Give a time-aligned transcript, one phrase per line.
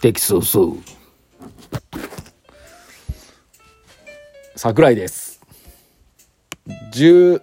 [0.00, 0.76] できそうそう。
[4.56, 5.42] 桜井です。
[6.94, 7.42] 10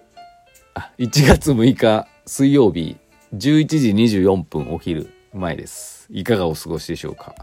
[0.73, 2.98] あ1月6日水曜日
[3.35, 6.08] 11時24分お昼前です。
[6.09, 7.35] いかがお過ごしでしょうか？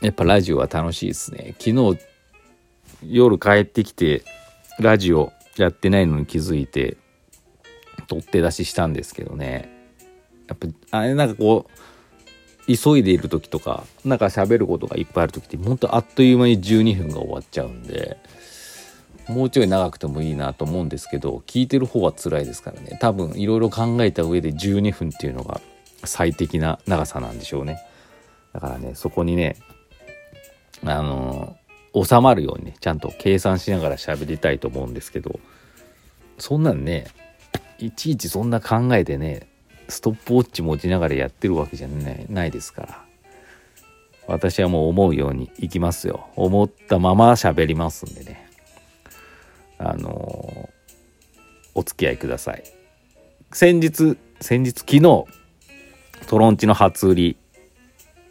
[0.00, 1.56] やっぱラジオは楽しいですね。
[1.58, 1.98] 昨日
[3.02, 4.22] 夜帰ってきて
[4.78, 6.98] ラジオやってないのに気づいて
[8.06, 9.72] 取って出ししたんですけどね。
[10.46, 11.70] やっぱあれなんかこう
[12.66, 18.16] 急いでいる時とかなんか喋ることがいっぱいある時って本当あっという間に12分が終わっちゃうんで
[19.28, 22.98] もうちょい長くてもいいなと思うんですけど聞いてる方は辛いですからね。
[23.00, 25.60] 多分いろいろ考えた上で12分っていうのが
[26.04, 27.80] 最適な長さなんでしょうね。
[28.52, 29.56] だからねそこにね
[30.84, 35.40] あのー、収まるようにねちゃんと計算しながら喋りたいと思うんですけど
[36.38, 37.06] そんなんね
[37.78, 39.48] いちいちそんな考えてね
[39.88, 43.04] ストップウォッチ持ちながらやってるわけじゃないないですから。
[44.26, 46.28] 私はもう思うようにいきますよ。
[46.36, 48.48] 思ったまま喋りますんでね。
[49.78, 52.64] あのー、お付き合いください。
[53.52, 55.24] 先日先日昨日
[56.26, 57.36] トロンチの初売り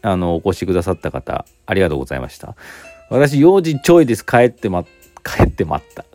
[0.02, 2.56] あのお越しくださった方ありがとうございました。
[3.10, 4.26] 私4時ちょいです。
[4.26, 4.84] 帰ってま
[5.23, 6.06] 帰ってまった。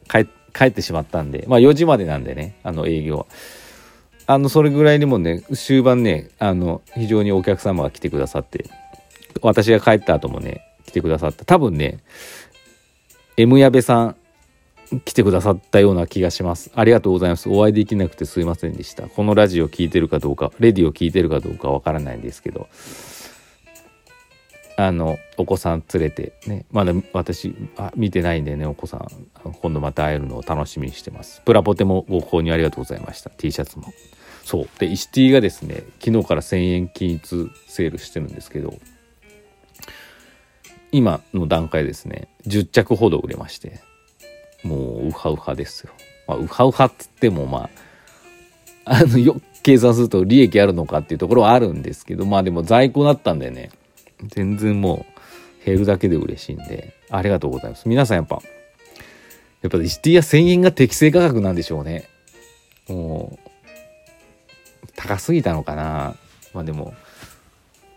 [0.53, 1.45] 帰ってしまったんで。
[1.47, 2.59] まあ4時までなんでね。
[2.65, 3.27] あの営業は。
[4.31, 8.67] あの、それぐらいにもね、終盤ね、あの、非常にお客様が来てくださって、
[9.41, 11.47] 私が帰った後もね、来てくださった。
[11.47, 12.01] 多分ね、
[13.39, 14.17] M 矢部さん、
[15.07, 16.71] 来てくださったような気がします。
[16.75, 17.49] ありがとうございます。
[17.49, 19.09] お会いできなくてすいませんでした。
[19.09, 22.69] このラジオ聴いてるかどうか、レディオ聴いてるかどうかわからないんですけど、
[24.77, 29.09] あの、お子さん連れてね、まだ私、あ見てないんでね、お子さん、
[29.43, 31.41] 今度また会えるのを楽しみにしてます。
[31.47, 33.31] プラポテもご購入ありがとうございました。
[33.31, 33.93] T シャツも。
[34.49, 34.69] そう。
[34.79, 38.79] で、イシティがですね、昨日から1000円均一セールしてるんですけど、
[40.91, 43.81] 今の段階ですね、10着ほど売れまして、
[44.63, 45.93] もうウハウハですよ。
[46.27, 47.69] まあ、ウハウハっつっても、ま
[48.87, 53.69] あ、あの、よ、計算すると利益あるのかっていうところはあるんですけど、まあでも在庫だったんでね、
[54.29, 55.05] 全然も
[55.63, 57.87] う減るだけで嬉しいんで、ありがとうございます。
[57.87, 58.41] 皆さんやっぱ、
[59.61, 62.09] やっぱイシティや1000円が適正価格なんでしょうね。
[62.89, 63.48] もう、
[64.99, 66.17] 高すぎたのかな。
[66.53, 66.93] まあでも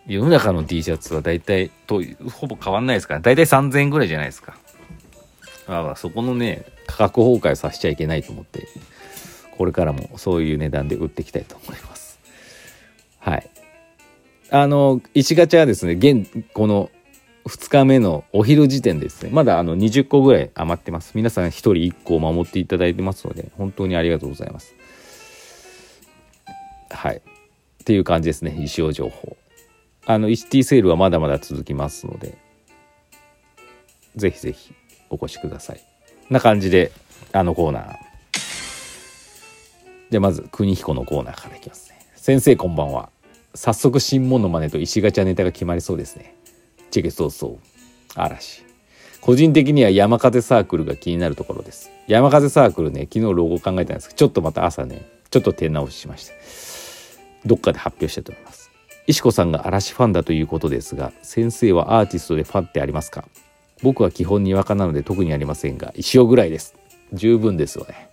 [0.06, 2.02] 世の中の T シャツは大体と
[2.32, 4.56] ほぼ変わんないですから大体3000円ぐらいじゃないですか。
[5.68, 8.68] まあそこのね価格崩壊させちゃいけないと思って
[9.58, 12.20] これからもそういう値段で売っていきたいと思います。
[13.20, 13.50] はい。
[14.52, 16.92] あの石ガチャはですね現この
[17.46, 19.30] 2日目のお昼時点ですね。
[19.32, 21.14] まだあの20個ぐらい余ってます。
[21.16, 24.76] 皆さん1人1個を守っていただいてますので本当にありがとうございます。
[26.96, 27.18] はい。
[27.18, 27.22] っ
[27.84, 29.38] ていう感じですね、石尾情報。
[30.06, 32.38] あの、1T セールはまだまだ続きますので、
[34.16, 34.74] ぜひぜひ
[35.10, 35.82] お越しください。
[36.30, 36.92] な感じで、
[37.32, 37.96] あのコーナー。
[40.10, 42.00] で、まず、国彦のコーナーからいきますね。
[42.16, 43.10] 先生こんばんは。
[43.56, 46.36] 早速新モノマネと石ガチャネタが決まりそうですね。
[46.90, 47.60] チェケそうそう。
[48.16, 48.64] 嵐。
[49.22, 51.92] 個人的には山風サークルが気になるところです。
[52.08, 56.34] 山風サークルね、昨日ロゴ考えたんですけど、ちょっとまた朝ね、ちょっと手直ししました。
[57.46, 58.72] どっかで発表したと思います。
[59.08, 63.26] 石子さんが嵐ファンだということですが、先生はアーティストでファンってありますか？
[63.82, 66.76] 僕は基本にわかなので特にありませんが、石尾ぐらいです。
[67.14, 68.10] 十分ですよね。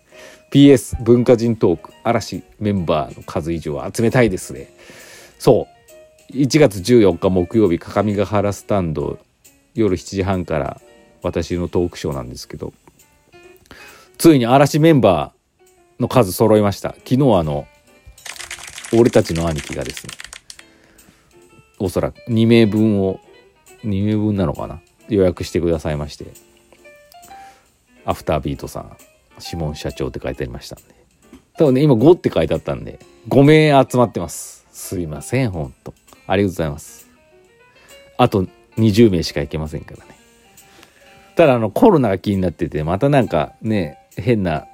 [0.51, 4.73] PS 文化人トーク嵐メンバーの数以上は集めたいですね。
[5.39, 5.69] そ
[6.31, 6.33] う。
[6.33, 9.19] 1月14日木曜日、各務原スタンド
[9.75, 10.81] 夜7時半から
[11.23, 12.73] 私のトークショーなんですけど、
[14.17, 16.91] ついに嵐メンバーの数揃いました。
[16.91, 17.67] 昨日あの、
[18.93, 20.13] 俺たちの兄貴がですね、
[21.79, 23.21] おそらく2名分を、
[23.85, 24.81] 2名分なのかな？
[25.09, 26.27] 予約してくださいまして、
[28.05, 28.97] アフタービートさん、
[29.45, 30.95] 指紋社長って書いてありましたんで。
[31.57, 32.99] 多分ね、今5って書いてあったんで、
[33.29, 34.67] 5名集まってます。
[34.73, 35.93] すいません、ほんと。
[36.27, 37.09] ありがとうございます。
[38.17, 38.47] あと
[38.77, 40.17] 20名しか行けませんからね。
[41.37, 44.67] ただ、あの、コロナが気になってて、またなんかね、変な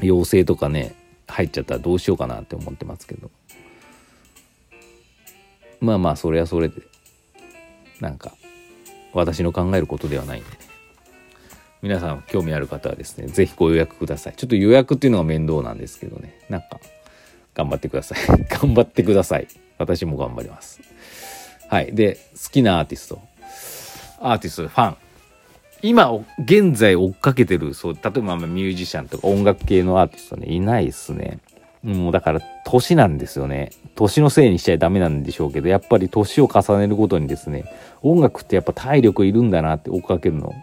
[0.00, 0.94] 陽性とかね、
[1.34, 3.28] 入っちゃったらどうしようかなって思ってますけど。
[5.80, 6.82] まあまあそれはそれで。
[8.00, 8.34] なんか
[9.12, 10.50] 私の考えることではないんで。
[10.50, 10.58] ね
[11.82, 14.34] 皆さん興味ある方はですね是非ご予約ください。
[14.36, 16.38] ちょっと予約っていうのが面倒なんですけどね。
[16.48, 16.78] なんか
[17.52, 18.18] 頑張ってください。
[18.48, 19.48] 頑張ってください。
[19.76, 20.80] 私も頑張ります。
[21.68, 21.92] はい。
[21.92, 23.20] で好きなアーティスト。
[24.20, 24.96] アーティストファン。
[25.84, 31.40] 今、現在追っかけてる、そう、例えばミュージシャンとか音楽系のアーティストね、いないっすね。
[31.82, 33.70] もうだから年なんですよね。
[33.94, 37.66] 年のせいにしちゃダメなんでしょうけど、やっぱり年を重ねるごとにですね、
[38.00, 40.54] 音楽ってやっぱ体力いるんだなって追っかけるの。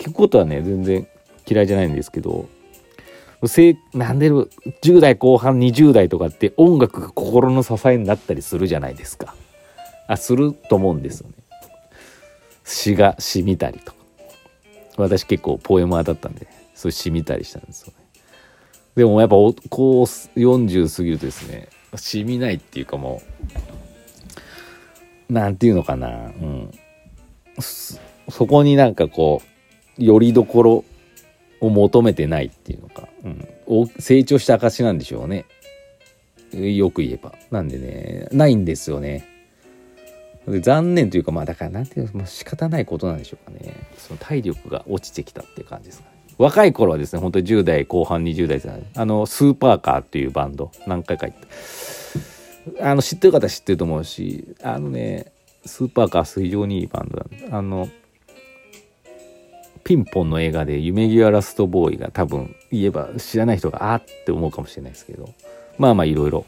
[0.00, 1.06] 聞くことはね、全然
[1.48, 2.48] 嫌いじゃないんですけど、
[3.46, 4.50] せなんでる
[4.82, 9.36] 10代後半20代とかって音楽が心の支えになったりするじゃないですか。
[10.08, 11.34] あ、すると思うんですよね。
[12.64, 13.97] 詩が詩見たりとか。
[15.02, 17.94] 私結構ポエマーだったんで、そう詩見たりしたんですよね。
[18.96, 19.52] でもやっぱこう
[20.02, 23.22] 40過ぎるとですね、しみないっていうかも
[25.28, 26.70] う、なんていうのかな、うん。
[27.60, 29.42] そこになんかこ
[29.98, 30.84] う、よりどころ
[31.60, 33.08] を求めてないっていうのか、
[33.68, 35.44] うん、成長した証なんでしょうね。
[36.52, 37.34] よく言えば。
[37.50, 39.26] なんでね、ないんですよね。
[40.60, 43.74] 残念というか、まあだからなんていうの、まあ、仕方ないことなんでしょうかね。
[43.96, 46.18] その体力が落ちてきたっていう感じですかね。
[46.38, 51.46] 若い頃はですね、本当に10代後半20代ですあの、スーパーカーっていうバンド、何回か行って。
[52.80, 55.32] あの、知ってる方知ってると思うし、あのね、
[55.66, 57.88] スーパーカー非常にいいバンドなんで、あの、
[59.82, 65.32] ピンポンの映画で夢際ラストボーイが多分言えば知らない人があって思うかもしれないですけど、
[65.78, 66.44] まあまあいろいろ。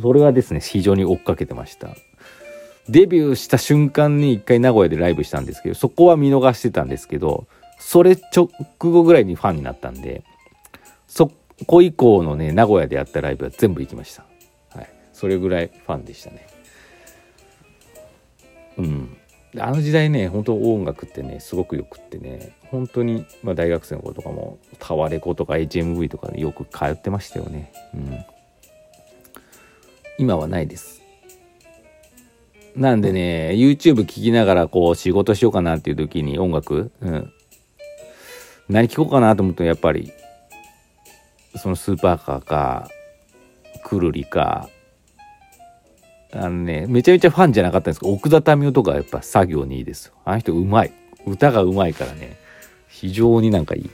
[0.00, 1.96] それはですね、非常に追っかけてました。
[2.88, 7.46] デビューした瞬間に一回名古屋でライブしたんですけど、そこは見逃してたんですけど、
[7.78, 8.48] それ直
[8.78, 10.22] 後ぐらいにファンになったんで、
[11.06, 11.30] そ
[11.66, 14.24] こ以降のね、名古屋でやったライブは全部行きました。
[14.74, 14.90] はい。
[15.12, 16.46] それぐらいファンでしたね。
[18.76, 19.16] うん。
[19.58, 27.72] あの時代ね、本当音楽ってね、すごくよくってね、本当に、まあ大学生の頃とかも、タワレコとか HMV とかよく通ってましたよね。
[27.94, 28.18] うん。
[30.18, 31.03] 今はないです。
[32.76, 37.32] なんでね、YouTube 聴きながらこう仕事しようかなっていう時に音楽、うん、
[38.68, 40.12] 何聞こうかなと思ってやっぱり。
[41.56, 42.88] そのスーパーカーか
[43.84, 44.68] くるりか。
[46.32, 50.92] あのねめちゃめちゃファンじゃなかったんですけど奥田民生とかやっぱ作業にいいですあの人うまい。
[51.26, 52.36] 歌がうまいからね
[52.88, 53.90] 非常になんかいい。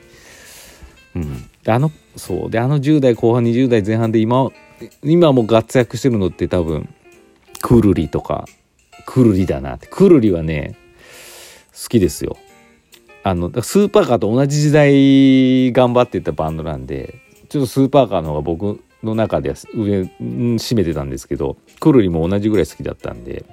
[1.17, 1.50] うん。
[1.67, 2.50] あのそう。
[2.50, 4.49] であの10代後半20代前半で今
[5.03, 6.88] 今も活躍してるのって多分
[7.61, 8.47] くるりとか。
[9.06, 9.87] くるりだなって。
[9.87, 10.76] くるりはね
[11.73, 12.37] 好きですよ。
[13.23, 17.20] あのスーパーカーと同じ時代頑張ってたバンドなんで
[17.50, 23.44] ちょっとスーパーカーの方が僕の中では上占めてたんですけどクルリも同じぐらい好きだったんで。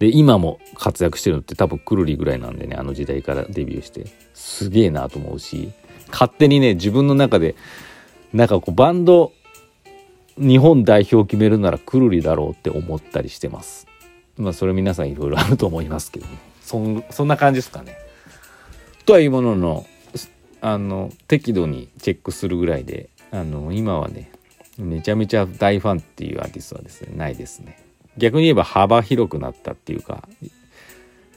[0.00, 4.06] で今も活躍してるのって多分クルリぐらいなんでねあの時代からデビューして。
[4.32, 5.72] すげえなと思うし
[6.10, 7.54] 勝手にね自分の中で
[8.32, 9.32] なんかこうバンド
[10.38, 13.86] 日本代表を決めるならクルリだろうって思ったりしてます。
[14.40, 16.38] まあそれ皆さんいろいろあると思いますけどね。
[16.62, 17.96] そんそんな感じですかね。
[19.04, 19.86] とはいうものの
[20.62, 24.30] あの適度にチェックするぐらいであの今はね
[24.78, 27.78] めちゃめちゃ大ファンっていうアーティストはですねないですね。
[28.16, 30.28] 逆に言えば幅広くなったっていうか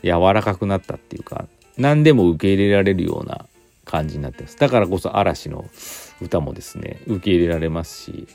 [0.03, 1.47] 柔らかくなったっていうか
[1.77, 3.45] 何でも受け入れられるような
[3.85, 4.57] 感じになってます。
[4.57, 5.65] だからこそ嵐の
[6.21, 8.27] 歌もですね受け入れられますし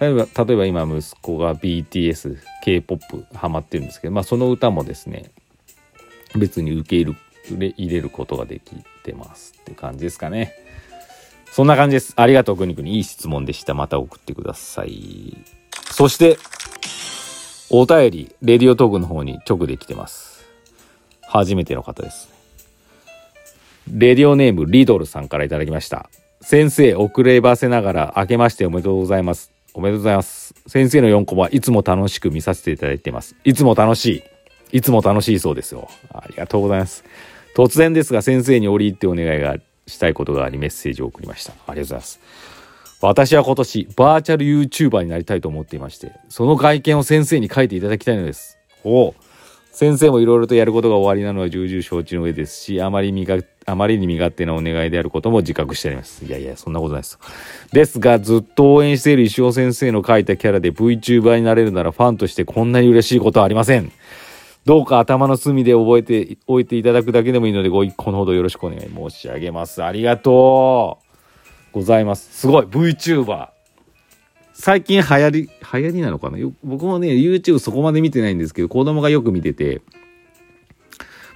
[0.00, 5.30] 例えば例えば今息子が BTS K-POP ハマってるんですけどまあその歌もですね
[6.36, 10.54] 別に受け入れる入れることができてますって感じですかね。
[11.50, 12.12] そんな感じです。
[12.16, 12.96] ありがとう、くにくに。
[12.96, 13.74] いい質問でした。
[13.74, 15.36] また送ってください。
[15.90, 16.38] そして、
[17.70, 20.46] お便り、レディオトークの方に直で来てます。
[21.22, 22.28] 初めての方です。
[23.90, 26.10] レディオネームリドルさんから頂きました。
[26.40, 29.57] 先生、遅ればせながら、明けましておめでとうございます。
[29.78, 30.56] おめでとうございます。
[30.66, 33.36] 先生の4コマ、いつも楽しく見させていただいています。
[33.44, 34.24] いつも楽し
[34.72, 34.78] い。
[34.78, 35.88] いつも楽しいそうですよ。
[36.12, 37.04] ありがとうございます。
[37.54, 39.56] 突然ですが先生に折り入ってお願いが
[39.86, 41.52] したいことがありメッセージを送りました。
[41.52, 42.20] ありがとうございます。
[43.02, 48.58] 私は今年バーチャル YouTuber になりたいと思っていまして、その外見を先生に書いていただきたいのです。
[48.82, 49.14] お
[49.70, 53.38] 先生もいろいろとやることが終わりなのは重々承知の上ですし、あまり身が、
[53.70, 56.24] あまりに身勝手なお願いであることも自覚しております。
[56.24, 57.18] いやいや、そんなことないです。
[57.70, 63.92] ですが、ずっと応援している石尾先生の書いたキャラで VTuber になれるならファンとしてこんなに嬉しいことはありません。
[64.64, 69.82] どうか頭の隅で覚えておいていただくだけでもいいのでご一行のほどよろしくお願い申し上げます。
[69.82, 70.98] ありがと
[71.72, 72.40] うございます。
[72.40, 73.48] すごい VTuber。
[74.54, 76.38] 最近流行り、流行りなのかな？
[76.64, 79.82] 僕もね、YouTube そこまで見てないんですけど、子供がよく見てて、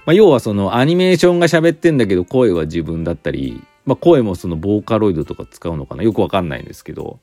[0.05, 6.03] まあ、要はそのアニメーションが喋ってんだけど、声は自分だったり、まあ、声もそのボーカロイドとか使うのかな？
[6.03, 7.19] よくわかんないんですけど、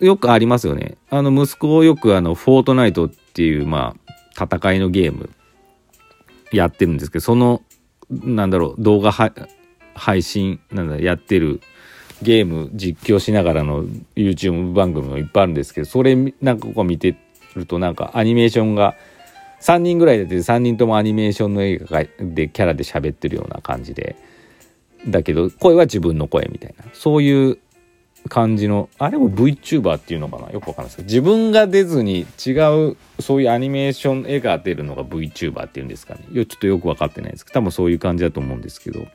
[0.00, 0.96] よくありますよね。
[1.10, 4.06] あの、息子をよくあの、フォートナイトっていう、まあ、
[4.38, 5.30] 戦いのゲーム
[6.52, 7.62] やってるんですけどその
[8.10, 11.62] なんだろう動画配信なんだやってる
[12.20, 17.16] ゲーム実況しながらの YouTube 番組もいっぱいあるんですけど、それなんかこう見て
[17.54, 18.94] るとなんかアニメーションが
[19.66, 24.14] 3人ぐらい出て3人ともアニメーションの映画でキャラで喋ってるような感じで、
[25.08, 27.58] だけど声は自分の声みたいな、そういう
[28.28, 30.50] 感じの、あれも VTuber っていうのかな？
[30.52, 32.52] よくわかんないですけど、自分が出ずに違
[32.90, 36.20] う、そういうアニメーション絵が出るのが VTuber っていうんですかね。
[36.32, 39.06] ちょっとよくわかってないですけど、多分そういう感じだと思うんですけど、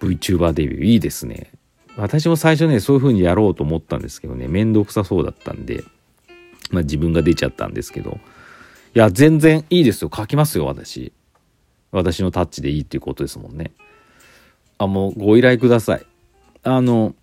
[0.00, 1.50] VTuber デビューいいですね。
[1.96, 5.84] 私も最初ね、そういう風にやろうと思ったんですけどね、めんどくさそうだったんで、
[6.70, 8.18] まあ自分が出ちゃったんですけど、
[8.94, 10.10] いや、全然いいですよ。
[10.14, 11.12] 書きますよ、私。
[11.92, 13.72] 私のタッチでいいっていうことですもんね。
[14.78, 16.06] あ、もうご依頼ください。
[16.62, 17.14] あの、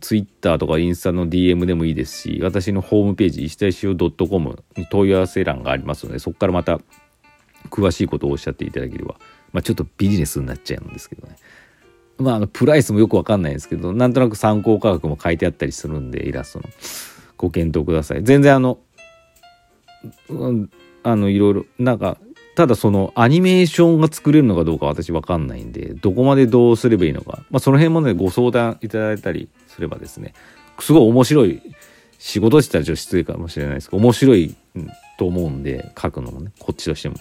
[0.00, 6.80] ツイッターとかインスタの DM でもいいですし、私のホームページ、石田石 .com に問い合わせ欄がありますので、そこからまた
[7.70, 9.16] 詳しいことをおっしゃっていただければ、
[9.52, 11.36] まあちょっとビジネスになっちゃうんですけどね。
[12.18, 16.64] まあ、あの、プライスもよくわかんないんですけど、なんとなく参考価格も書いてあったりするんで、イラストの。
[17.36, 18.24] ご検討ください。
[18.24, 18.78] 全然あの、
[20.28, 20.70] うん、
[21.02, 22.18] あの、いろいろ、なんか、
[22.54, 27.44] ただそのアニメーションが作れるのかどうか私わかんないんで、どこまでどうすればいいのか。
[27.50, 30.34] まあその辺もね、ご相談いただいたりすればですね、
[30.80, 31.62] すごい面白い、
[32.18, 34.56] 仕事したらちょっと失礼かもしれないですけど、面白い
[35.18, 37.16] と思うんで、書くのもね、こっちとしても。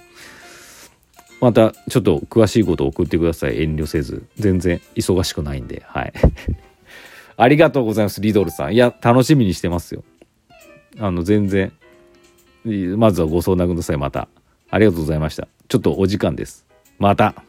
[1.40, 3.62] またちょっと詳しいことを送ってください。
[3.62, 4.26] 遠慮せず。
[4.38, 5.84] 全然忙しくないんで。
[5.86, 6.14] はい。
[7.38, 8.74] ありがとうございます、リドルさん。
[8.74, 10.04] いや、楽しみにしてますよ。
[10.98, 11.72] あの、全然。
[12.98, 14.28] まずはご相談ください、また。
[14.70, 15.48] ありがとうございました。
[15.68, 16.66] ちょっとお時間です。
[17.00, 17.47] また。